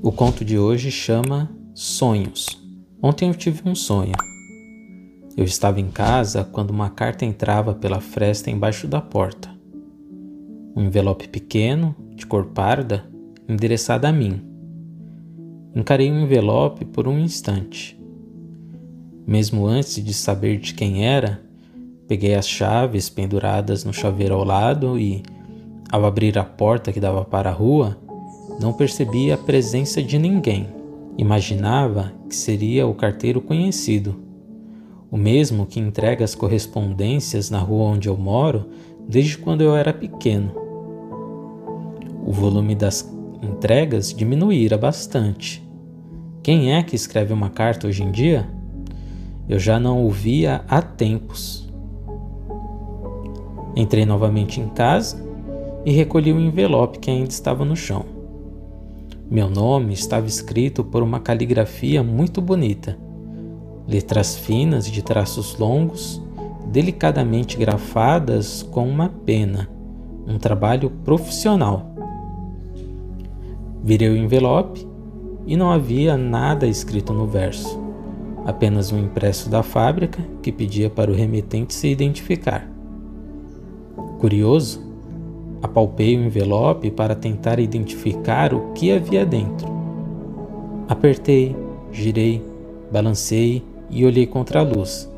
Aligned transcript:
O 0.00 0.12
conto 0.12 0.44
de 0.44 0.56
hoje 0.56 0.92
chama 0.92 1.50
Sonhos. 1.74 2.46
Ontem 3.02 3.28
eu 3.28 3.34
tive 3.34 3.68
um 3.68 3.74
sonho. 3.74 4.12
Eu 5.36 5.42
estava 5.42 5.80
em 5.80 5.90
casa 5.90 6.44
quando 6.44 6.70
uma 6.70 6.88
carta 6.88 7.24
entrava 7.24 7.74
pela 7.74 8.00
fresta 8.00 8.48
embaixo 8.48 8.86
da 8.86 9.00
porta. 9.00 9.50
Um 10.76 10.84
envelope 10.84 11.26
pequeno, 11.26 11.96
de 12.14 12.24
cor 12.24 12.44
parda, 12.44 13.10
endereçado 13.48 14.06
a 14.06 14.12
mim. 14.12 14.40
Encarei 15.74 16.12
o 16.12 16.20
envelope 16.20 16.84
por 16.84 17.08
um 17.08 17.18
instante. 17.18 18.00
Mesmo 19.26 19.66
antes 19.66 19.96
de 20.02 20.14
saber 20.14 20.60
de 20.60 20.74
quem 20.74 21.06
era, 21.06 21.42
peguei 22.06 22.36
as 22.36 22.48
chaves 22.48 23.10
penduradas 23.10 23.84
no 23.84 23.92
chaveiro 23.92 24.36
ao 24.36 24.44
lado 24.44 24.96
e, 24.96 25.24
ao 25.90 26.06
abrir 26.06 26.38
a 26.38 26.44
porta 26.44 26.92
que 26.92 27.00
dava 27.00 27.24
para 27.24 27.50
a 27.50 27.52
rua, 27.52 27.98
não 28.60 28.72
percebia 28.72 29.34
a 29.34 29.38
presença 29.38 30.02
de 30.02 30.18
ninguém. 30.18 30.68
Imaginava 31.16 32.12
que 32.28 32.34
seria 32.34 32.86
o 32.86 32.94
carteiro 32.94 33.40
conhecido, 33.40 34.16
o 35.10 35.16
mesmo 35.16 35.66
que 35.66 35.80
entrega 35.80 36.24
as 36.24 36.34
correspondências 36.34 37.50
na 37.50 37.58
rua 37.58 37.84
onde 37.84 38.08
eu 38.08 38.16
moro 38.16 38.66
desde 39.08 39.38
quando 39.38 39.62
eu 39.62 39.74
era 39.74 39.92
pequeno. 39.92 40.52
O 42.26 42.32
volume 42.32 42.74
das 42.74 43.10
entregas 43.42 44.12
diminuíra 44.12 44.76
bastante. 44.76 45.66
Quem 46.42 46.74
é 46.74 46.82
que 46.82 46.94
escreve 46.94 47.32
uma 47.32 47.50
carta 47.50 47.86
hoje 47.86 48.02
em 48.02 48.10
dia? 48.10 48.48
Eu 49.48 49.58
já 49.58 49.80
não 49.80 50.04
o 50.04 50.10
via 50.10 50.62
há 50.68 50.82
tempos. 50.82 51.66
Entrei 53.74 54.04
novamente 54.04 54.60
em 54.60 54.68
casa 54.68 55.26
e 55.86 55.92
recolhi 55.92 56.32
o 56.32 56.40
envelope 56.40 56.98
que 56.98 57.10
ainda 57.10 57.30
estava 57.30 57.64
no 57.64 57.74
chão. 57.74 58.17
Meu 59.30 59.50
nome 59.50 59.92
estava 59.92 60.26
escrito 60.26 60.82
por 60.82 61.02
uma 61.02 61.20
caligrafia 61.20 62.02
muito 62.02 62.40
bonita. 62.40 62.98
Letras 63.86 64.38
finas 64.38 64.90
de 64.90 65.02
traços 65.02 65.58
longos, 65.58 66.18
delicadamente 66.72 67.58
grafadas 67.58 68.62
com 68.62 68.88
uma 68.88 69.10
pena. 69.10 69.68
Um 70.26 70.38
trabalho 70.38 70.88
profissional. 71.04 71.94
Virei 73.84 74.08
o 74.08 74.16
envelope 74.16 74.88
e 75.46 75.58
não 75.58 75.70
havia 75.70 76.16
nada 76.16 76.66
escrito 76.66 77.12
no 77.12 77.26
verso. 77.26 77.78
Apenas 78.46 78.92
um 78.92 78.98
impresso 78.98 79.50
da 79.50 79.62
fábrica 79.62 80.22
que 80.42 80.50
pedia 80.50 80.88
para 80.88 81.10
o 81.10 81.14
remetente 81.14 81.74
se 81.74 81.88
identificar. 81.88 82.66
Curioso, 84.18 84.87
Apalpei 85.62 86.16
o 86.16 86.24
envelope 86.24 86.90
para 86.90 87.14
tentar 87.14 87.58
identificar 87.58 88.54
o 88.54 88.72
que 88.72 88.92
havia 88.92 89.26
dentro. 89.26 89.66
Apertei, 90.88 91.56
girei, 91.92 92.42
balancei 92.90 93.62
e 93.90 94.04
olhei 94.04 94.26
contra 94.26 94.60
a 94.60 94.62
luz, 94.62 95.10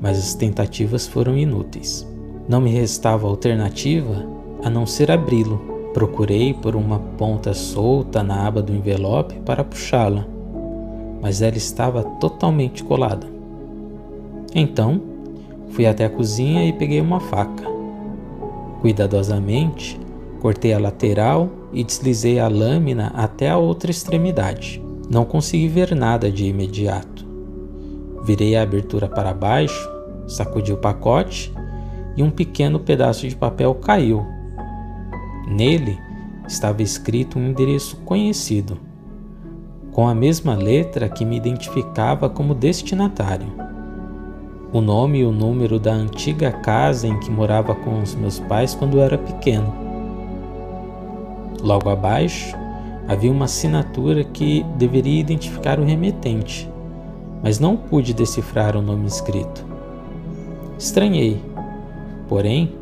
mas 0.00 0.18
as 0.18 0.34
tentativas 0.34 1.06
foram 1.06 1.36
inúteis. 1.36 2.06
Não 2.48 2.60
me 2.60 2.70
restava 2.70 3.26
alternativa 3.26 4.24
a 4.62 4.70
não 4.70 4.86
ser 4.86 5.10
abri-lo. 5.10 5.74
Procurei 5.92 6.54
por 6.54 6.76
uma 6.76 6.98
ponta 6.98 7.54
solta 7.54 8.22
na 8.22 8.46
aba 8.46 8.62
do 8.62 8.72
envelope 8.72 9.34
para 9.40 9.64
puxá-la, 9.64 10.26
mas 11.20 11.42
ela 11.42 11.56
estava 11.56 12.04
totalmente 12.04 12.84
colada. 12.84 13.26
Então, 14.54 15.00
fui 15.70 15.86
até 15.86 16.04
a 16.04 16.10
cozinha 16.10 16.66
e 16.66 16.72
peguei 16.72 17.00
uma 17.00 17.18
faca. 17.18 17.75
Cuidadosamente, 18.80 19.98
cortei 20.40 20.72
a 20.72 20.78
lateral 20.78 21.50
e 21.72 21.82
deslizei 21.82 22.38
a 22.38 22.48
lâmina 22.48 23.12
até 23.14 23.50
a 23.50 23.56
outra 23.56 23.90
extremidade. 23.90 24.82
Não 25.10 25.24
consegui 25.24 25.68
ver 25.68 25.94
nada 25.94 26.30
de 26.30 26.46
imediato. 26.46 27.26
Virei 28.22 28.56
a 28.56 28.62
abertura 28.62 29.08
para 29.08 29.32
baixo, 29.32 29.88
sacudi 30.26 30.72
o 30.72 30.76
pacote 30.76 31.52
e 32.16 32.22
um 32.22 32.30
pequeno 32.30 32.80
pedaço 32.80 33.28
de 33.28 33.36
papel 33.36 33.74
caiu. 33.74 34.24
Nele 35.48 35.98
estava 36.46 36.82
escrito 36.82 37.38
um 37.38 37.48
endereço 37.48 37.96
conhecido, 37.98 38.78
com 39.92 40.06
a 40.08 40.14
mesma 40.14 40.54
letra 40.54 41.08
que 41.08 41.24
me 41.24 41.36
identificava 41.36 42.28
como 42.28 42.54
destinatário 42.54 43.65
o 44.76 44.80
nome 44.82 45.20
e 45.20 45.24
o 45.24 45.32
número 45.32 45.80
da 45.80 45.92
antiga 45.92 46.52
casa 46.52 47.06
em 47.08 47.18
que 47.18 47.30
morava 47.30 47.74
com 47.74 47.98
os 48.02 48.14
meus 48.14 48.38
pais 48.40 48.74
quando 48.74 49.00
era 49.00 49.16
pequeno. 49.16 49.72
Logo 51.62 51.88
abaixo 51.88 52.54
havia 53.08 53.32
uma 53.32 53.46
assinatura 53.46 54.22
que 54.22 54.64
deveria 54.76 55.18
identificar 55.18 55.80
o 55.80 55.84
remetente, 55.84 56.70
mas 57.42 57.58
não 57.58 57.74
pude 57.74 58.12
decifrar 58.12 58.76
o 58.76 58.82
nome 58.82 59.06
escrito. 59.06 59.64
Estranhei, 60.78 61.40
porém, 62.28 62.74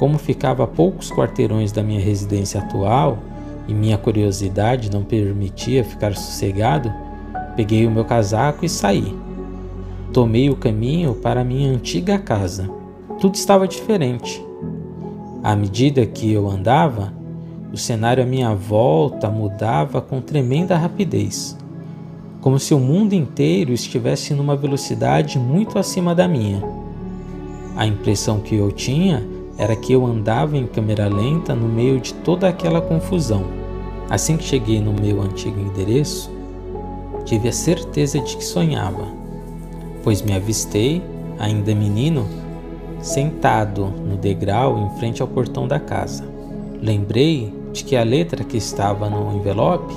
como 0.00 0.18
ficava 0.18 0.64
a 0.64 0.66
poucos 0.66 1.12
quarteirões 1.12 1.70
da 1.70 1.82
minha 1.82 2.00
residência 2.00 2.60
atual 2.60 3.18
e 3.68 3.74
minha 3.74 3.96
curiosidade 3.96 4.90
não 4.90 5.04
permitia 5.04 5.84
ficar 5.84 6.16
sossegado, 6.16 6.92
peguei 7.54 7.86
o 7.86 7.90
meu 7.90 8.04
casaco 8.04 8.64
e 8.64 8.68
saí 8.68 9.29
tomei 10.12 10.50
o 10.50 10.56
caminho 10.56 11.14
para 11.14 11.44
minha 11.44 11.70
antiga 11.70 12.18
casa. 12.18 12.68
Tudo 13.20 13.36
estava 13.36 13.68
diferente. 13.68 14.44
À 15.42 15.54
medida 15.54 16.04
que 16.04 16.32
eu 16.32 16.48
andava, 16.48 17.12
o 17.72 17.76
cenário 17.76 18.22
à 18.22 18.26
minha 18.26 18.52
volta 18.54 19.30
mudava 19.30 20.00
com 20.00 20.20
tremenda 20.20 20.76
rapidez, 20.76 21.56
como 22.40 22.58
se 22.58 22.74
o 22.74 22.80
mundo 22.80 23.12
inteiro 23.12 23.72
estivesse 23.72 24.34
numa 24.34 24.56
velocidade 24.56 25.38
muito 25.38 25.78
acima 25.78 26.14
da 26.14 26.26
minha. 26.26 26.62
A 27.76 27.86
impressão 27.86 28.40
que 28.40 28.56
eu 28.56 28.72
tinha 28.72 29.24
era 29.56 29.76
que 29.76 29.92
eu 29.92 30.04
andava 30.04 30.56
em 30.56 30.66
câmera 30.66 31.08
lenta 31.08 31.54
no 31.54 31.68
meio 31.68 32.00
de 32.00 32.14
toda 32.14 32.48
aquela 32.48 32.80
confusão. 32.80 33.44
Assim 34.08 34.36
que 34.36 34.42
cheguei 34.42 34.80
no 34.80 34.92
meu 34.92 35.22
antigo 35.22 35.60
endereço, 35.60 36.30
tive 37.24 37.48
a 37.48 37.52
certeza 37.52 38.18
de 38.18 38.36
que 38.36 38.44
sonhava 38.44 39.19
pois 40.02 40.22
me 40.22 40.32
avistei, 40.32 41.02
ainda 41.38 41.74
menino, 41.74 42.26
sentado 43.00 43.86
no 43.86 44.16
degrau 44.16 44.78
em 44.78 44.98
frente 44.98 45.22
ao 45.22 45.28
portão 45.28 45.66
da 45.66 45.78
casa. 45.78 46.24
Lembrei 46.80 47.52
de 47.72 47.84
que 47.84 47.96
a 47.96 48.02
letra 48.02 48.44
que 48.44 48.56
estava 48.56 49.08
no 49.08 49.36
envelope 49.36 49.94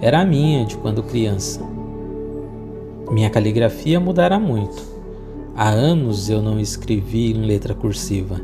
era 0.00 0.20
a 0.20 0.24
minha 0.24 0.64
de 0.64 0.76
quando 0.76 1.02
criança. 1.02 1.60
Minha 3.10 3.30
caligrafia 3.30 3.98
mudara 3.98 4.38
muito. 4.38 4.82
Há 5.56 5.68
anos 5.68 6.30
eu 6.30 6.40
não 6.40 6.60
escrevi 6.60 7.32
em 7.32 7.44
letra 7.44 7.74
cursiva. 7.74 8.40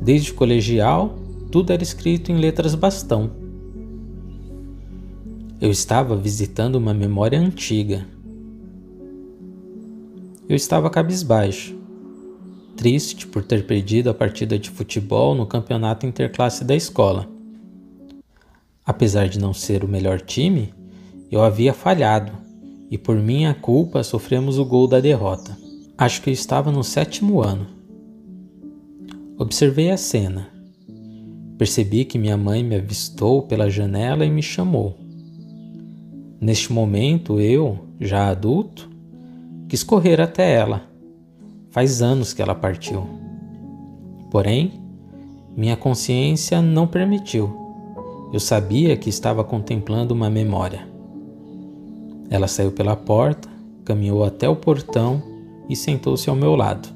Desde 0.00 0.32
colegial, 0.32 1.14
tudo 1.50 1.72
era 1.72 1.82
escrito 1.82 2.30
em 2.30 2.36
letras 2.36 2.74
bastão. 2.74 3.30
Eu 5.60 5.70
estava 5.70 6.14
visitando 6.14 6.76
uma 6.76 6.92
memória 6.92 7.40
antiga 7.40 8.06
eu 10.48 10.54
estava 10.54 10.90
cabisbaixo, 10.90 11.74
triste 12.76 13.26
por 13.26 13.42
ter 13.42 13.66
perdido 13.66 14.10
a 14.10 14.14
partida 14.14 14.58
de 14.58 14.68
futebol 14.68 15.34
no 15.34 15.46
campeonato 15.46 16.06
interclasse 16.06 16.64
da 16.64 16.74
escola. 16.74 17.28
Apesar 18.84 19.28
de 19.28 19.38
não 19.38 19.54
ser 19.54 19.82
o 19.82 19.88
melhor 19.88 20.20
time, 20.20 20.74
eu 21.30 21.42
havia 21.42 21.72
falhado 21.72 22.32
e 22.90 22.98
por 22.98 23.16
minha 23.16 23.54
culpa 23.54 24.02
sofremos 24.02 24.58
o 24.58 24.64
gol 24.64 24.86
da 24.86 25.00
derrota. 25.00 25.56
Acho 25.96 26.20
que 26.20 26.28
eu 26.28 26.34
estava 26.34 26.70
no 26.70 26.84
sétimo 26.84 27.40
ano. 27.40 27.66
Observei 29.38 29.90
a 29.90 29.96
cena. 29.96 30.48
Percebi 31.56 32.04
que 32.04 32.18
minha 32.18 32.36
mãe 32.36 32.62
me 32.62 32.76
avistou 32.76 33.42
pela 33.42 33.70
janela 33.70 34.26
e 34.26 34.30
me 34.30 34.42
chamou. 34.42 34.98
Neste 36.40 36.72
momento, 36.72 37.40
eu, 37.40 37.78
já 37.98 38.28
adulto, 38.28 38.90
Quis 39.68 39.82
correr 39.82 40.20
até 40.20 40.52
ela. 40.52 40.82
Faz 41.70 42.02
anos 42.02 42.32
que 42.32 42.42
ela 42.42 42.54
partiu. 42.54 43.04
Porém, 44.30 44.72
minha 45.56 45.76
consciência 45.76 46.60
não 46.60 46.86
permitiu. 46.86 47.52
Eu 48.32 48.40
sabia 48.40 48.96
que 48.96 49.08
estava 49.08 49.42
contemplando 49.42 50.12
uma 50.12 50.28
memória. 50.28 50.86
Ela 52.28 52.48
saiu 52.48 52.72
pela 52.72 52.96
porta, 52.96 53.48
caminhou 53.84 54.24
até 54.24 54.48
o 54.48 54.56
portão 54.56 55.22
e 55.68 55.76
sentou-se 55.76 56.28
ao 56.28 56.36
meu 56.36 56.56
lado. 56.56 56.88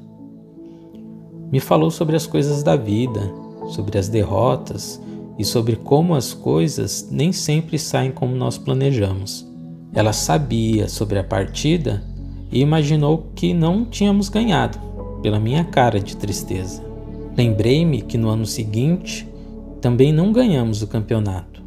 Me 1.51 1.59
falou 1.59 1.89
sobre 1.89 2.15
as 2.15 2.27
coisas 2.27 2.61
da 2.61 2.75
vida, 2.75 3.21
sobre 3.69 3.97
as 3.97 4.07
derrotas 4.07 5.01
e 5.37 5.45
sobre 5.45 5.75
como 5.75 6.13
as 6.13 6.33
coisas 6.33 7.07
nem 7.09 7.31
sempre 7.31 7.79
saem 7.79 8.11
como 8.11 8.35
nós 8.35 8.57
planejamos. 8.57 9.47
Ela 9.93 10.13
sabia 10.13 10.87
sobre 10.87 11.17
a 11.17 11.23
partida 11.23 12.03
e 12.51 12.61
imaginou 12.61 13.29
que 13.35 13.53
não 13.53 13.85
tínhamos 13.85 14.29
ganhado, 14.29 14.79
pela 15.21 15.39
minha 15.39 15.63
cara 15.63 15.99
de 15.99 16.17
tristeza. 16.17 16.83
Lembrei-me 17.37 18.01
que 18.01 18.17
no 18.17 18.29
ano 18.29 18.45
seguinte 18.45 19.27
também 19.81 20.11
não 20.11 20.31
ganhamos 20.31 20.81
o 20.81 20.87
campeonato. 20.87 21.63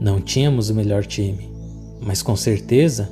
Não 0.00 0.20
tínhamos 0.20 0.68
o 0.68 0.74
melhor 0.74 1.04
time, 1.06 1.50
mas 2.00 2.22
com 2.22 2.36
certeza 2.36 3.10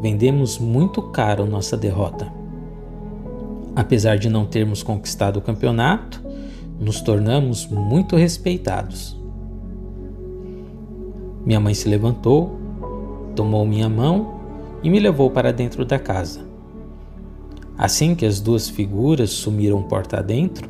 vendemos 0.00 0.58
muito 0.58 1.02
caro 1.02 1.44
nossa 1.44 1.76
derrota. 1.76 2.32
Apesar 3.76 4.18
de 4.18 4.28
não 4.28 4.46
termos 4.46 4.82
conquistado 4.82 5.38
o 5.38 5.42
campeonato, 5.42 6.22
nos 6.78 7.00
tornamos 7.00 7.66
muito 7.66 8.16
respeitados. 8.16 9.16
Minha 11.44 11.60
mãe 11.60 11.74
se 11.74 11.88
levantou, 11.88 12.58
tomou 13.34 13.66
minha 13.66 13.88
mão 13.88 14.39
e 14.82 14.90
me 14.90 14.98
levou 14.98 15.30
para 15.30 15.52
dentro 15.52 15.84
da 15.84 15.98
casa. 15.98 16.40
Assim 17.76 18.14
que 18.14 18.26
as 18.26 18.40
duas 18.40 18.68
figuras 18.68 19.30
sumiram 19.30 19.82
porta 19.82 20.18
adentro, 20.18 20.68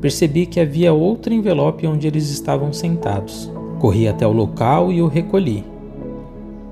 percebi 0.00 0.44
que 0.46 0.60
havia 0.60 0.92
outro 0.92 1.32
envelope 1.32 1.86
onde 1.86 2.06
eles 2.06 2.30
estavam 2.30 2.72
sentados. 2.72 3.50
Corri 3.78 4.06
até 4.06 4.26
o 4.26 4.32
local 4.32 4.92
e 4.92 5.00
o 5.00 5.08
recolhi. 5.08 5.64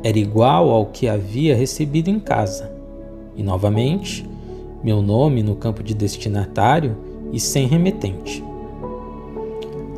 Era 0.02 0.18
igual 0.18 0.70
ao 0.70 0.86
que 0.86 1.08
havia 1.08 1.56
recebido 1.56 2.08
em 2.08 2.20
casa. 2.20 2.70
E 3.36 3.42
novamente, 3.42 4.28
meu 4.82 5.00
nome 5.00 5.42
no 5.42 5.54
campo 5.54 5.82
de 5.82 5.94
destinatário 5.94 6.96
e 7.32 7.38
sem 7.38 7.66
remetente. 7.66 8.44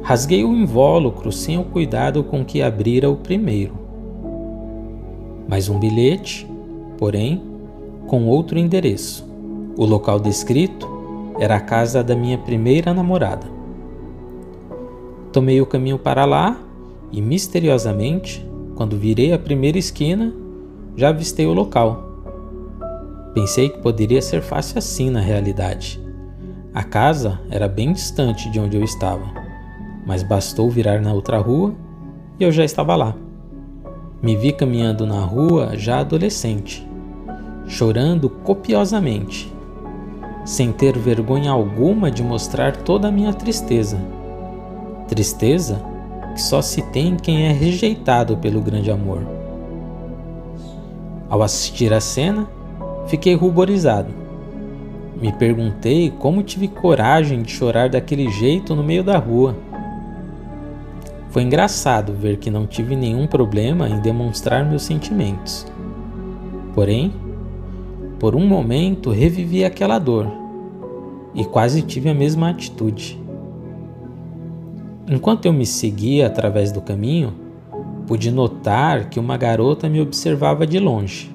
Rasguei 0.02 0.44
o 0.44 0.54
invólucro 0.54 1.30
sem 1.30 1.58
o 1.58 1.64
cuidado 1.64 2.24
com 2.24 2.44
que 2.44 2.60
abrira 2.60 3.08
o 3.08 3.16
primeiro. 3.16 3.74
Mais 5.48 5.68
um 5.68 5.78
bilhete, 5.78 6.46
porém, 7.02 7.42
com 8.06 8.28
outro 8.28 8.56
endereço. 8.56 9.28
O 9.76 9.84
local 9.84 10.20
descrito 10.20 10.88
era 11.40 11.56
a 11.56 11.60
casa 11.60 12.00
da 12.00 12.14
minha 12.14 12.38
primeira 12.38 12.94
namorada. 12.94 13.44
Tomei 15.32 15.60
o 15.60 15.66
caminho 15.66 15.98
para 15.98 16.24
lá 16.24 16.56
e, 17.10 17.20
misteriosamente, 17.20 18.48
quando 18.76 18.96
virei 18.96 19.32
a 19.32 19.38
primeira 19.38 19.78
esquina, 19.78 20.32
já 20.96 21.08
avistei 21.08 21.44
o 21.44 21.52
local. 21.52 22.22
Pensei 23.34 23.68
que 23.68 23.80
poderia 23.80 24.22
ser 24.22 24.40
fácil 24.40 24.78
assim 24.78 25.10
na 25.10 25.18
realidade. 25.18 26.00
A 26.72 26.84
casa 26.84 27.40
era 27.50 27.66
bem 27.66 27.92
distante 27.92 28.48
de 28.48 28.60
onde 28.60 28.76
eu 28.76 28.84
estava 28.84 29.42
mas 30.06 30.22
bastou 30.22 30.70
virar 30.70 31.00
na 31.00 31.12
outra 31.12 31.38
rua 31.38 31.74
e 32.38 32.44
eu 32.44 32.52
já 32.52 32.64
estava 32.64 32.94
lá. 32.94 33.14
Me 34.22 34.36
vi 34.36 34.52
caminhando 34.52 35.04
na 35.04 35.20
rua 35.20 35.76
já 35.76 35.98
adolescente, 35.98 36.86
chorando 37.66 38.28
copiosamente, 38.28 39.52
sem 40.44 40.72
ter 40.72 40.98
vergonha 40.98 41.50
alguma 41.50 42.10
de 42.10 42.22
mostrar 42.22 42.76
toda 42.76 43.08
a 43.08 43.12
minha 43.12 43.32
tristeza. 43.32 43.98
Tristeza 45.08 45.82
que 46.34 46.42
só 46.42 46.62
se 46.62 46.82
tem 46.90 47.16
quem 47.16 47.46
é 47.46 47.52
rejeitado 47.52 48.36
pelo 48.36 48.60
grande 48.60 48.90
amor. 48.90 49.22
Ao 51.28 51.42
assistir 51.42 51.92
a 51.92 52.00
cena, 52.00 52.48
fiquei 53.06 53.34
ruborizado. 53.34 54.12
Me 55.20 55.32
perguntei 55.32 56.10
como 56.10 56.42
tive 56.42 56.68
coragem 56.68 57.42
de 57.42 57.52
chorar 57.52 57.88
daquele 57.88 58.28
jeito 58.30 58.74
no 58.74 58.82
meio 58.82 59.04
da 59.04 59.18
rua. 59.18 59.56
Foi 61.30 61.42
engraçado 61.42 62.12
ver 62.12 62.38
que 62.38 62.50
não 62.50 62.66
tive 62.66 62.96
nenhum 62.96 63.26
problema 63.26 63.88
em 63.88 64.00
demonstrar 64.00 64.64
meus 64.64 64.82
sentimentos. 64.82 65.66
Porém, 66.74 67.12
por 68.22 68.36
um 68.36 68.46
momento 68.46 69.10
revivi 69.10 69.64
aquela 69.64 69.98
dor 69.98 70.28
e 71.34 71.44
quase 71.44 71.82
tive 71.82 72.08
a 72.08 72.14
mesma 72.14 72.50
atitude. 72.50 73.20
Enquanto 75.10 75.46
eu 75.46 75.52
me 75.52 75.66
seguia 75.66 76.28
através 76.28 76.70
do 76.70 76.80
caminho, 76.80 77.34
pude 78.06 78.30
notar 78.30 79.10
que 79.10 79.18
uma 79.18 79.36
garota 79.36 79.88
me 79.88 80.00
observava 80.00 80.64
de 80.64 80.78
longe. 80.78 81.34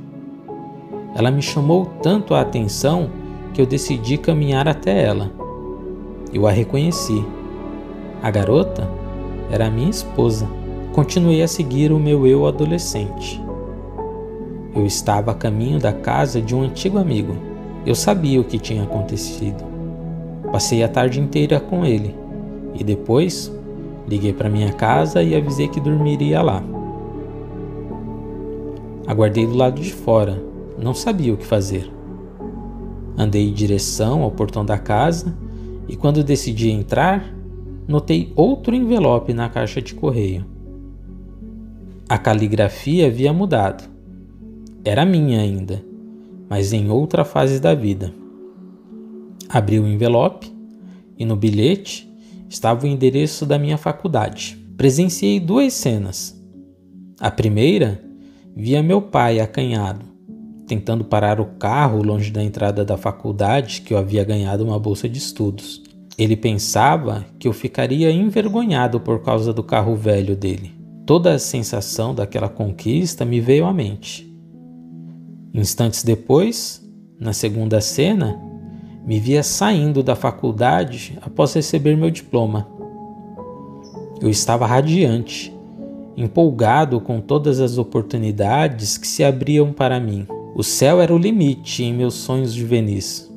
Ela 1.13 1.29
me 1.29 1.41
chamou 1.41 1.87
tanto 2.01 2.33
a 2.33 2.39
atenção 2.39 3.09
que 3.53 3.61
eu 3.61 3.65
decidi 3.65 4.17
caminhar 4.17 4.65
até 4.65 5.03
ela. 5.03 5.29
Eu 6.33 6.47
a 6.47 6.51
reconheci. 6.51 7.21
A 8.23 8.31
garota 8.31 8.89
era 9.51 9.69
minha 9.69 9.89
esposa. 9.89 10.47
Continuei 10.93 11.43
a 11.43 11.49
seguir 11.49 11.91
o 11.91 11.99
meu 11.99 12.25
eu 12.25 12.47
adolescente. 12.47 13.45
Eu 14.77 14.85
estava 14.85 15.31
a 15.31 15.33
caminho 15.33 15.79
da 15.79 15.91
casa 15.91 16.39
de 16.39 16.53
um 16.55 16.61
antigo 16.61 16.99
amigo. 16.99 17.35
Eu 17.83 17.95
sabia 17.95 18.39
o 18.39 18.43
que 18.43 18.59
tinha 18.59 18.83
acontecido. 18.83 19.63
Passei 20.51 20.83
a 20.83 20.87
tarde 20.87 21.19
inteira 21.19 21.59
com 21.59 21.83
ele 21.83 22.15
e 22.75 22.83
depois 22.83 23.51
liguei 24.07 24.31
para 24.31 24.51
minha 24.51 24.71
casa 24.71 25.23
e 25.23 25.33
avisei 25.35 25.67
que 25.67 25.79
dormiria 25.79 26.43
lá. 26.43 26.63
Aguardei 29.07 29.47
do 29.47 29.55
lado 29.55 29.81
de 29.81 29.91
fora, 29.91 30.43
não 30.77 30.93
sabia 30.93 31.33
o 31.33 31.37
que 31.37 31.45
fazer. 31.45 31.91
Andei 33.17 33.49
em 33.49 33.53
direção 33.53 34.21
ao 34.21 34.29
portão 34.29 34.63
da 34.63 34.77
casa 34.77 35.35
e 35.87 35.95
quando 35.95 36.23
decidi 36.23 36.69
entrar, 36.69 37.33
notei 37.87 38.31
outro 38.35 38.75
envelope 38.75 39.33
na 39.33 39.49
caixa 39.49 39.81
de 39.81 39.95
correio. 39.95 40.45
A 42.07 42.19
caligrafia 42.19 43.07
havia 43.07 43.33
mudado. 43.33 43.96
Era 44.87 45.03
minha 45.03 45.41
ainda, 45.41 45.83
mas 46.49 46.71
em 46.71 46.89
outra 46.89 47.25
fase 47.25 47.59
da 47.59 47.75
vida. 47.75 48.13
Abri 49.49 49.81
o 49.81 49.85
envelope 49.85 50.49
e 51.19 51.25
no 51.25 51.35
bilhete 51.35 52.09
estava 52.49 52.85
o 52.85 52.87
endereço 52.87 53.45
da 53.45 53.59
minha 53.59 53.77
faculdade. 53.77 54.57
Presenciei 54.77 55.41
duas 55.41 55.73
cenas. 55.73 56.41
A 57.19 57.29
primeira, 57.29 58.01
via 58.55 58.81
meu 58.81 59.01
pai 59.01 59.41
acanhado, 59.41 60.05
tentando 60.65 61.03
parar 61.03 61.41
o 61.41 61.57
carro 61.59 62.01
longe 62.01 62.31
da 62.31 62.41
entrada 62.41 62.85
da 62.85 62.95
faculdade 62.95 63.81
que 63.81 63.93
eu 63.93 63.97
havia 63.97 64.23
ganhado 64.23 64.63
uma 64.63 64.79
bolsa 64.79 65.09
de 65.09 65.17
estudos. 65.17 65.83
Ele 66.17 66.37
pensava 66.37 67.25
que 67.37 67.45
eu 67.49 67.51
ficaria 67.51 68.09
envergonhado 68.09 69.01
por 69.01 69.21
causa 69.21 69.51
do 69.51 69.63
carro 69.63 69.97
velho 69.97 70.33
dele. 70.33 70.71
Toda 71.05 71.33
a 71.33 71.39
sensação 71.39 72.15
daquela 72.15 72.47
conquista 72.47 73.25
me 73.25 73.41
veio 73.41 73.65
à 73.65 73.73
mente. 73.73 74.26
Instantes 75.57 76.03
depois, 76.03 76.87
na 77.19 77.33
segunda 77.33 77.81
cena, 77.81 78.39
me 79.03 79.19
via 79.19 79.41
saindo 79.41 80.03
da 80.03 80.15
faculdade 80.15 81.17
após 81.19 81.51
receber 81.51 81.97
meu 81.97 82.11
diploma. 82.11 82.67
Eu 84.21 84.29
estava 84.29 84.67
radiante, 84.67 85.51
empolgado 86.15 87.01
com 87.01 87.19
todas 87.19 87.59
as 87.59 87.79
oportunidades 87.79 88.99
que 88.99 89.07
se 89.07 89.23
abriam 89.23 89.73
para 89.73 89.99
mim. 89.99 90.27
O 90.53 90.61
céu 90.61 91.01
era 91.01 91.13
o 91.13 91.17
limite 91.17 91.83
em 91.83 91.91
meus 91.91 92.13
sonhos 92.13 92.53
juvenis. 92.53 93.27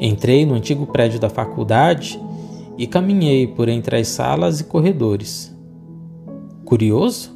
Entrei 0.00 0.46
no 0.46 0.54
antigo 0.54 0.86
prédio 0.86 1.20
da 1.20 1.28
faculdade 1.28 2.18
e 2.78 2.86
caminhei 2.86 3.46
por 3.46 3.68
entre 3.68 3.98
as 3.98 4.08
salas 4.08 4.60
e 4.60 4.64
corredores. 4.64 5.54
Curioso, 6.64 7.30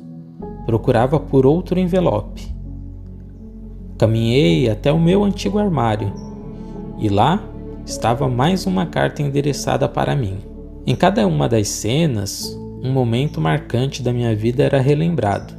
procurava 0.64 1.20
por 1.20 1.44
outro 1.44 1.78
envelope. 1.78 2.47
Caminhei 3.98 4.70
até 4.70 4.92
o 4.92 4.98
meu 4.98 5.24
antigo 5.24 5.58
armário 5.58 6.12
e 6.98 7.08
lá 7.08 7.42
estava 7.84 8.28
mais 8.28 8.66
uma 8.66 8.86
carta 8.86 9.22
endereçada 9.22 9.88
para 9.88 10.14
mim. 10.14 10.38
Em 10.86 10.94
cada 10.94 11.26
uma 11.26 11.48
das 11.48 11.68
cenas, 11.68 12.56
um 12.82 12.92
momento 12.92 13.40
marcante 13.40 14.02
da 14.02 14.12
minha 14.12 14.34
vida 14.34 14.62
era 14.62 14.80
relembrado. 14.80 15.54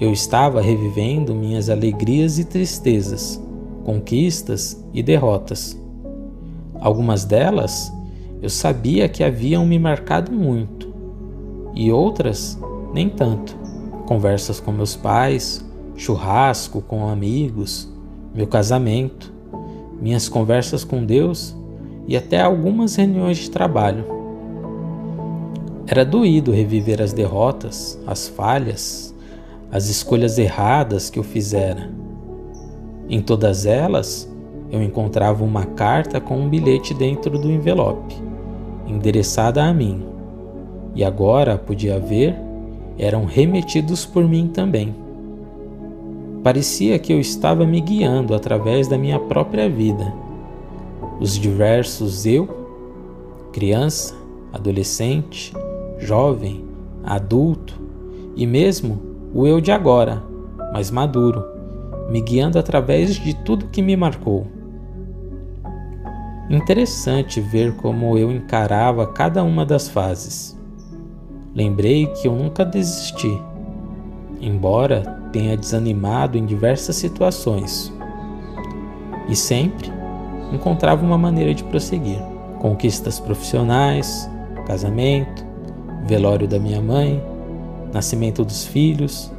Eu 0.00 0.12
estava 0.12 0.60
revivendo 0.60 1.34
minhas 1.34 1.68
alegrias 1.68 2.38
e 2.38 2.44
tristezas 2.44 3.40
conquistas 3.84 4.82
e 4.92 5.02
derrotas. 5.02 5.78
Algumas 6.80 7.24
delas 7.24 7.92
eu 8.40 8.50
sabia 8.50 9.08
que 9.08 9.22
haviam 9.22 9.64
me 9.64 9.78
marcado 9.78 10.32
muito, 10.32 10.92
e 11.74 11.92
outras 11.92 12.58
nem 12.92 13.08
tanto. 13.08 13.56
Conversas 14.06 14.58
com 14.58 14.72
meus 14.72 14.96
pais, 14.96 15.64
churrasco 15.96 16.80
com 16.82 17.08
amigos, 17.08 17.90
meu 18.34 18.46
casamento, 18.46 19.32
minhas 20.00 20.28
conversas 20.28 20.84
com 20.84 21.04
Deus 21.04 21.56
e 22.06 22.16
até 22.16 22.40
algumas 22.40 22.96
reuniões 22.96 23.38
de 23.38 23.50
trabalho. 23.50 24.04
Era 25.86 26.04
doído 26.04 26.52
reviver 26.52 27.00
as 27.02 27.12
derrotas, 27.12 27.98
as 28.06 28.28
falhas, 28.28 29.14
as 29.70 29.88
escolhas 29.88 30.38
erradas 30.38 31.10
que 31.10 31.18
eu 31.18 31.22
fizera 31.22 32.02
em 33.12 33.20
todas 33.20 33.66
elas, 33.66 34.26
eu 34.70 34.82
encontrava 34.82 35.44
uma 35.44 35.66
carta 35.66 36.18
com 36.18 36.38
um 36.38 36.48
bilhete 36.48 36.94
dentro 36.94 37.38
do 37.38 37.50
envelope, 37.50 38.14
endereçada 38.86 39.62
a 39.62 39.74
mim. 39.74 40.02
E 40.94 41.04
agora 41.04 41.58
podia 41.58 41.98
ver, 41.98 42.34
eram 42.98 43.26
remetidos 43.26 44.06
por 44.06 44.26
mim 44.26 44.48
também. 44.48 44.94
Parecia 46.42 46.98
que 46.98 47.12
eu 47.12 47.20
estava 47.20 47.64
me 47.64 47.80
guiando 47.80 48.34
através 48.34 48.88
da 48.88 48.98
minha 48.98 49.18
própria 49.18 49.68
vida. 49.68 50.12
Os 51.20 51.38
diversos 51.38 52.26
eu, 52.26 52.48
criança, 53.52 54.16
adolescente, 54.52 55.52
jovem, 55.98 56.64
adulto, 57.04 57.80
e 58.34 58.44
mesmo 58.44 59.00
o 59.32 59.46
eu 59.46 59.60
de 59.60 59.70
agora, 59.70 60.20
mais 60.72 60.90
maduro, 60.90 61.44
me 62.10 62.20
guiando 62.20 62.58
através 62.58 63.14
de 63.14 63.34
tudo 63.44 63.68
que 63.68 63.80
me 63.80 63.96
marcou. 63.96 64.48
Interessante 66.50 67.40
ver 67.40 67.76
como 67.76 68.18
eu 68.18 68.32
encarava 68.32 69.06
cada 69.06 69.44
uma 69.44 69.64
das 69.64 69.88
fases. 69.88 70.58
Lembrei 71.54 72.06
que 72.06 72.26
eu 72.26 72.34
nunca 72.34 72.64
desisti, 72.64 73.40
embora 74.40 75.21
tenha 75.32 75.56
desanimado 75.56 76.36
em 76.36 76.44
diversas 76.44 76.96
situações, 76.96 77.92
e 79.28 79.34
sempre 79.34 79.90
encontrava 80.52 81.04
uma 81.04 81.16
maneira 81.16 81.54
de 81.54 81.64
prosseguir. 81.64 82.20
Conquistas 82.58 83.18
profissionais, 83.18 84.30
casamento, 84.66 85.44
velório 86.06 86.46
da 86.46 86.58
minha 86.58 86.80
mãe, 86.80 87.22
nascimento 87.92 88.44
dos 88.44 88.64
filhos, 88.64 89.32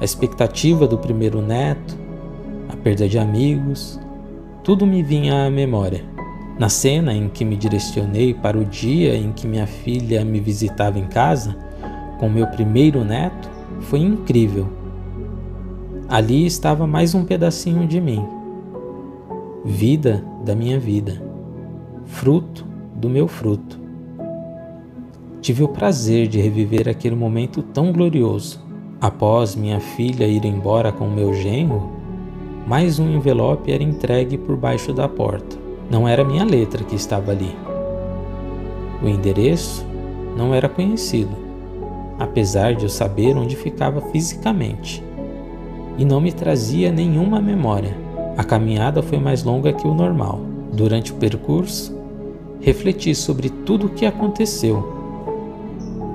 a 0.00 0.04
expectativa 0.04 0.86
do 0.86 0.98
primeiro 0.98 1.40
neto, 1.40 1.96
a 2.68 2.76
perda 2.76 3.08
de 3.08 3.18
amigos, 3.18 3.98
tudo 4.62 4.86
me 4.86 5.02
vinha 5.02 5.46
à 5.46 5.50
memória. 5.50 6.04
Na 6.58 6.68
cena 6.68 7.12
em 7.12 7.28
que 7.28 7.44
me 7.44 7.56
direcionei 7.56 8.34
para 8.34 8.58
o 8.58 8.64
dia 8.64 9.14
em 9.14 9.30
que 9.30 9.46
minha 9.46 9.66
filha 9.66 10.24
me 10.24 10.40
visitava 10.40 10.98
em 10.98 11.06
casa, 11.06 11.56
com 12.18 12.28
meu 12.28 12.46
primeiro 12.46 13.04
neto, 13.04 13.48
foi 13.82 14.00
incrível. 14.00 14.85
Ali 16.08 16.46
estava 16.46 16.86
mais 16.86 17.16
um 17.16 17.24
pedacinho 17.24 17.84
de 17.84 18.00
mim, 18.00 18.24
vida 19.64 20.24
da 20.44 20.54
minha 20.54 20.78
vida, 20.78 21.20
fruto 22.04 22.64
do 22.94 23.10
meu 23.10 23.26
fruto. 23.26 23.76
Tive 25.40 25.64
o 25.64 25.68
prazer 25.68 26.28
de 26.28 26.40
reviver 26.40 26.88
aquele 26.88 27.16
momento 27.16 27.60
tão 27.60 27.90
glorioso. 27.90 28.64
Após 29.00 29.56
minha 29.56 29.80
filha 29.80 30.28
ir 30.28 30.44
embora 30.44 30.92
com 30.92 31.08
meu 31.08 31.34
genro, 31.34 31.90
mais 32.68 33.00
um 33.00 33.10
envelope 33.10 33.72
era 33.72 33.82
entregue 33.82 34.38
por 34.38 34.56
baixo 34.56 34.92
da 34.92 35.08
porta. 35.08 35.58
Não 35.90 36.06
era 36.06 36.24
minha 36.24 36.44
letra 36.44 36.84
que 36.84 36.94
estava 36.94 37.32
ali. 37.32 37.50
O 39.02 39.08
endereço 39.08 39.84
não 40.36 40.54
era 40.54 40.68
conhecido, 40.68 41.34
apesar 42.16 42.76
de 42.76 42.84
eu 42.84 42.88
saber 42.88 43.36
onde 43.36 43.56
ficava 43.56 44.00
fisicamente. 44.12 45.04
E 45.98 46.04
não 46.04 46.20
me 46.20 46.32
trazia 46.32 46.92
nenhuma 46.92 47.40
memória. 47.40 47.96
A 48.36 48.44
caminhada 48.44 49.02
foi 49.02 49.18
mais 49.18 49.42
longa 49.42 49.72
que 49.72 49.86
o 49.86 49.94
normal. 49.94 50.40
Durante 50.72 51.12
o 51.12 51.16
percurso, 51.16 51.96
refleti 52.60 53.14
sobre 53.14 53.48
tudo 53.48 53.86
o 53.86 53.90
que 53.90 54.04
aconteceu 54.04 54.96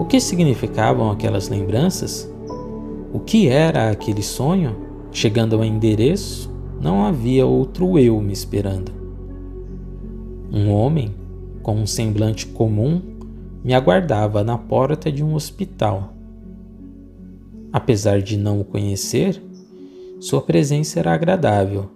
o 0.01 0.05
que 0.05 0.19
significavam 0.19 1.11
aquelas 1.11 1.47
lembranças? 1.47 2.27
O 3.13 3.19
que 3.19 3.47
era 3.47 3.91
aquele 3.91 4.23
sonho? 4.23 4.75
Chegando 5.11 5.55
ao 5.55 5.63
endereço, 5.63 6.51
não 6.81 7.05
havia 7.05 7.45
outro 7.45 7.99
eu 7.99 8.19
me 8.19 8.33
esperando. 8.33 8.91
Um 10.51 10.71
homem, 10.71 11.13
com 11.61 11.75
um 11.75 11.85
semblante 11.85 12.47
comum, 12.47 12.99
me 13.63 13.75
aguardava 13.75 14.43
na 14.43 14.57
porta 14.57 15.11
de 15.11 15.23
um 15.23 15.35
hospital. 15.35 16.15
Apesar 17.71 18.23
de 18.23 18.37
não 18.37 18.59
o 18.59 18.65
conhecer, 18.65 19.39
sua 20.21 20.39
presença 20.39 20.99
era 20.99 21.15
agradável. 21.15 21.89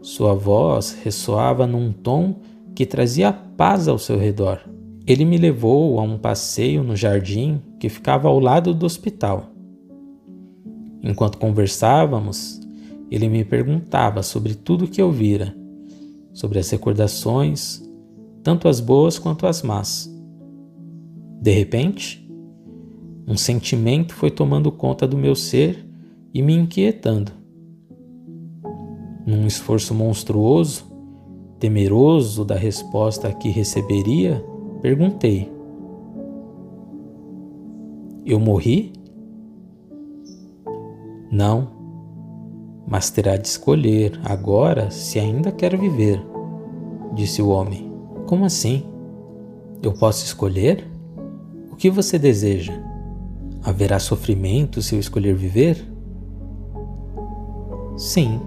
Sua 0.00 0.34
voz 0.34 0.98
ressoava 1.04 1.66
num 1.66 1.92
tom 1.92 2.36
que 2.74 2.86
trazia 2.86 3.34
paz 3.34 3.86
ao 3.86 3.98
seu 3.98 4.18
redor. 4.18 4.62
Ele 5.06 5.26
me 5.26 5.36
levou 5.36 6.00
a 6.00 6.02
um 6.02 6.16
passeio 6.16 6.82
no 6.82 6.96
jardim 6.96 7.60
que 7.78 7.90
ficava 7.90 8.28
ao 8.28 8.40
lado 8.40 8.72
do 8.72 8.86
hospital. 8.86 9.50
Enquanto 11.02 11.36
conversávamos, 11.36 12.62
ele 13.10 13.28
me 13.28 13.44
perguntava 13.44 14.22
sobre 14.22 14.54
tudo 14.54 14.86
o 14.86 14.88
que 14.88 15.02
eu 15.02 15.12
vira, 15.12 15.54
sobre 16.32 16.58
as 16.58 16.70
recordações, 16.70 17.86
tanto 18.42 18.68
as 18.68 18.80
boas 18.80 19.18
quanto 19.18 19.46
as 19.46 19.62
más. 19.62 20.10
De 21.42 21.50
repente, 21.50 22.26
um 23.28 23.36
sentimento 23.36 24.14
foi 24.14 24.30
tomando 24.30 24.72
conta 24.72 25.06
do 25.06 25.18
meu 25.18 25.34
ser 25.34 25.84
e 26.34 26.42
me 26.42 26.54
inquietando. 26.54 27.32
Num 29.24 29.46
esforço 29.46 29.94
monstruoso, 29.94 30.84
temeroso 31.58 32.44
da 32.44 32.56
resposta 32.56 33.32
que 33.32 33.48
receberia, 33.48 34.44
Perguntei: 34.84 35.50
Eu 38.26 38.38
morri? 38.38 38.92
Não, 41.32 41.68
mas 42.86 43.08
terá 43.08 43.38
de 43.38 43.48
escolher 43.48 44.20
agora 44.22 44.90
se 44.90 45.18
ainda 45.18 45.50
quer 45.50 45.74
viver, 45.74 46.22
disse 47.14 47.40
o 47.40 47.48
homem. 47.48 47.90
Como 48.26 48.44
assim? 48.44 48.84
Eu 49.82 49.94
posso 49.94 50.22
escolher? 50.26 50.86
O 51.72 51.76
que 51.76 51.88
você 51.88 52.18
deseja? 52.18 52.74
Haverá 53.62 53.98
sofrimento 53.98 54.82
se 54.82 54.94
eu 54.94 55.00
escolher 55.00 55.34
viver? 55.34 55.82
Sim, 57.96 58.40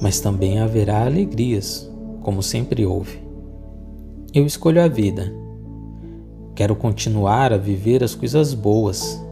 mas 0.00 0.20
também 0.20 0.58
haverá 0.58 1.04
alegrias, 1.04 1.90
como 2.22 2.42
sempre 2.42 2.84
houve. 2.84 3.18
Eu 4.34 4.44
escolho 4.44 4.82
a 4.82 4.88
vida. 4.88 5.32
Quero 6.54 6.74
continuar 6.74 7.52
a 7.52 7.56
viver 7.56 8.02
as 8.02 8.14
coisas 8.14 8.52
boas, 8.52 9.22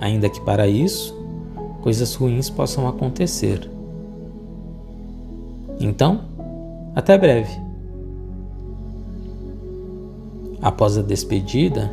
ainda 0.00 0.28
que 0.28 0.40
para 0.40 0.68
isso 0.68 1.14
coisas 1.82 2.14
ruins 2.14 2.48
possam 2.48 2.88
acontecer. 2.88 3.70
Então, 5.78 6.22
até 6.94 7.18
breve. 7.18 7.52
Após 10.62 10.96
a 10.96 11.02
despedida, 11.02 11.92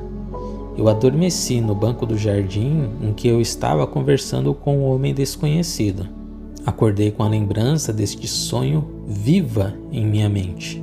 eu 0.77 0.87
adormeci 0.87 1.61
no 1.61 1.75
banco 1.75 2.05
do 2.05 2.17
jardim 2.17 2.89
em 3.01 3.13
que 3.13 3.27
eu 3.27 3.41
estava 3.41 3.85
conversando 3.85 4.53
com 4.53 4.77
o 4.77 4.81
um 4.81 4.85
homem 4.85 5.13
desconhecido. 5.13 6.22
Acordei 6.65 7.11
com 7.11 7.23
a 7.23 7.27
lembrança 7.27 7.91
deste 7.91 8.25
sonho 8.25 8.87
viva 9.05 9.73
em 9.91 10.05
minha 10.05 10.29
mente. 10.29 10.81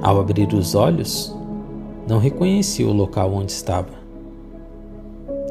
Ao 0.00 0.20
abrir 0.20 0.52
os 0.54 0.76
olhos, 0.76 1.34
não 2.06 2.18
reconheci 2.18 2.84
o 2.84 2.92
local 2.92 3.32
onde 3.34 3.50
estava. 3.50 3.88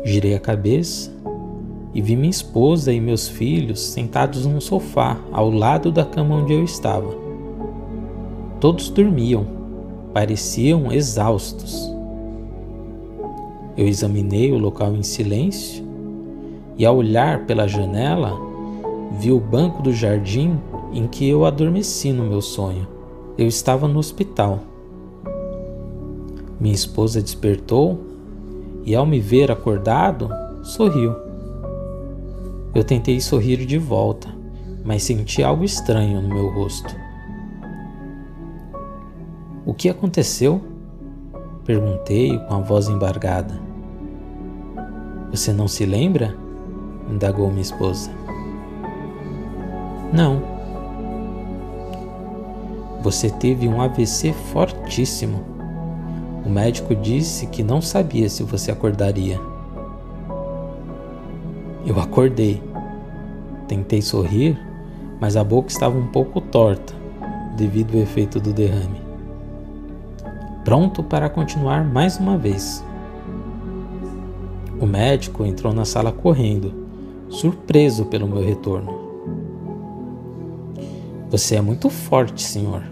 Girei 0.05 0.33
a 0.33 0.39
cabeça 0.39 1.11
e 1.93 2.01
vi 2.01 2.15
minha 2.15 2.29
esposa 2.29 2.93
e 2.93 3.01
meus 3.01 3.27
filhos 3.27 3.81
sentados 3.81 4.45
num 4.45 4.61
sofá 4.61 5.19
ao 5.31 5.49
lado 5.49 5.91
da 5.91 6.05
cama 6.05 6.35
onde 6.35 6.53
eu 6.53 6.63
estava. 6.63 7.13
Todos 8.61 8.89
dormiam, 8.89 9.45
pareciam 10.13 10.89
exaustos. 10.89 11.91
Eu 13.75 13.87
examinei 13.87 14.53
o 14.53 14.57
local 14.57 14.95
em 14.95 15.03
silêncio 15.03 15.83
e, 16.77 16.85
ao 16.85 16.95
olhar 16.95 17.45
pela 17.45 17.67
janela, 17.67 18.52
vi 19.13 19.31
o 19.31 19.39
banco 19.39 19.81
do 19.81 19.93
jardim 19.93 20.59
em 20.91 21.07
que 21.07 21.27
eu 21.27 21.45
adormeci 21.45 22.11
no 22.11 22.25
meu 22.25 22.41
sonho. 22.41 22.87
Eu 23.37 23.47
estava 23.47 23.87
no 23.87 23.99
hospital. 23.99 24.59
Minha 26.59 26.75
esposa 26.75 27.21
despertou 27.21 27.99
e, 28.85 28.95
ao 28.95 29.05
me 29.05 29.19
ver 29.19 29.51
acordado, 29.51 30.29
sorriu. 30.63 31.13
Eu 32.73 32.83
tentei 32.83 33.19
sorrir 33.19 33.65
de 33.65 33.77
volta, 33.77 34.29
mas 34.83 35.03
senti 35.03 35.43
algo 35.43 35.63
estranho 35.63 36.21
no 36.21 36.29
meu 36.29 36.49
rosto. 36.49 36.95
O 39.65 39.73
que 39.73 39.89
aconteceu? 39.89 40.61
Perguntei 41.65 42.37
com 42.37 42.55
a 42.55 42.59
voz 42.59 42.89
embargada. 42.89 43.59
Você 45.31 45.53
não 45.53 45.67
se 45.67 45.85
lembra? 45.85 46.35
indagou 47.09 47.49
minha 47.49 47.61
esposa. 47.61 48.22
Não, 50.13 50.43
você 53.01 53.29
teve 53.29 53.67
um 53.67 53.81
AVC 53.81 54.31
fortíssimo. 54.31 55.43
O 56.45 56.49
médico 56.49 56.95
disse 56.95 57.47
que 57.47 57.63
não 57.63 57.81
sabia 57.81 58.29
se 58.29 58.43
você 58.43 58.71
acordaria. 58.71 59.41
Eu 61.85 61.99
acordei. 61.99 62.61
Tentei 63.67 64.01
sorrir, 64.01 64.57
mas 65.19 65.35
a 65.35 65.43
boca 65.43 65.69
estava 65.69 65.97
um 65.97 66.07
pouco 66.07 66.39
torta 66.39 66.93
devido 67.57 67.95
ao 67.95 68.03
efeito 68.03 68.39
do 68.39 68.53
derrame. 68.53 69.01
Pronto 70.63 71.03
para 71.03 71.27
continuar 71.27 71.83
mais 71.83 72.17
uma 72.17 72.37
vez. 72.37 72.85
O 74.79 74.85
médico 74.85 75.43
entrou 75.43 75.73
na 75.73 75.85
sala 75.85 76.11
correndo, 76.11 76.73
surpreso 77.29 78.05
pelo 78.05 78.27
meu 78.27 78.41
retorno. 78.45 79.02
Você 81.33 81.55
é 81.55 81.61
muito 81.61 81.89
forte, 81.89 82.43
senhor. 82.43 82.83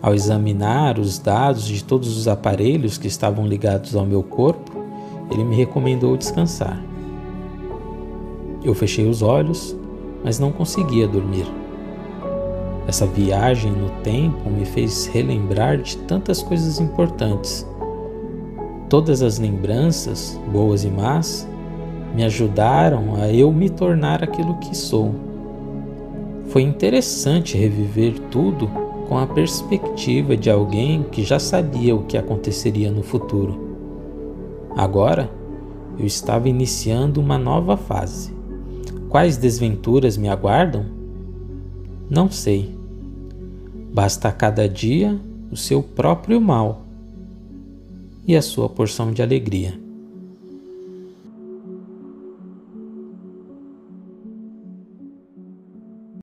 Ao 0.00 0.14
examinar 0.14 0.98
os 0.98 1.18
dados 1.18 1.66
de 1.66 1.84
todos 1.84 2.16
os 2.16 2.26
aparelhos 2.26 2.96
que 2.96 3.06
estavam 3.06 3.46
ligados 3.46 3.94
ao 3.94 4.06
meu 4.06 4.22
corpo, 4.22 4.72
ele 5.30 5.44
me 5.44 5.54
recomendou 5.54 6.16
descansar. 6.16 6.82
Eu 8.64 8.72
fechei 8.72 9.06
os 9.06 9.20
olhos, 9.20 9.76
mas 10.24 10.38
não 10.38 10.50
conseguia 10.50 11.06
dormir. 11.06 11.44
Essa 12.88 13.04
viagem 13.04 13.70
no 13.70 13.90
tempo 14.02 14.48
me 14.48 14.64
fez 14.64 15.04
relembrar 15.04 15.76
de 15.82 15.98
tantas 15.98 16.42
coisas 16.42 16.80
importantes. 16.80 17.66
Todas 18.88 19.20
as 19.20 19.38
lembranças, 19.38 20.40
boas 20.50 20.82
e 20.82 20.88
más, 20.88 21.46
me 22.14 22.24
ajudaram 22.24 23.16
a 23.16 23.30
eu 23.30 23.52
me 23.52 23.68
tornar 23.68 24.24
aquilo 24.24 24.54
que 24.54 24.74
sou. 24.74 25.30
Foi 26.52 26.60
interessante 26.60 27.56
reviver 27.56 28.12
tudo 28.30 28.68
com 29.08 29.16
a 29.16 29.26
perspectiva 29.26 30.36
de 30.36 30.50
alguém 30.50 31.02
que 31.02 31.24
já 31.24 31.38
sabia 31.38 31.96
o 31.96 32.04
que 32.04 32.18
aconteceria 32.18 32.90
no 32.90 33.02
futuro. 33.02 33.58
Agora, 34.76 35.30
eu 35.98 36.04
estava 36.04 36.50
iniciando 36.50 37.22
uma 37.22 37.38
nova 37.38 37.74
fase. 37.74 38.34
Quais 39.08 39.38
desventuras 39.38 40.18
me 40.18 40.28
aguardam? 40.28 40.84
Não 42.10 42.30
sei. 42.30 42.76
Basta 43.90 44.28
a 44.28 44.32
cada 44.32 44.68
dia 44.68 45.18
o 45.50 45.56
seu 45.56 45.82
próprio 45.82 46.38
mal 46.38 46.82
e 48.26 48.36
a 48.36 48.42
sua 48.42 48.68
porção 48.68 49.10
de 49.10 49.22
alegria. 49.22 49.81